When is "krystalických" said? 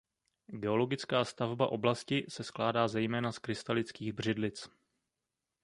3.39-4.13